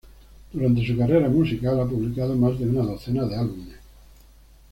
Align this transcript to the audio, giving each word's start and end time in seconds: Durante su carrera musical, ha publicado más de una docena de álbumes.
Durante 0.51 0.83
su 0.83 0.97
carrera 0.97 1.29
musical, 1.29 1.79
ha 1.79 1.85
publicado 1.85 2.35
más 2.35 2.57
de 2.57 2.65
una 2.67 2.81
docena 2.81 3.23
de 3.27 3.35
álbumes. 3.37 3.75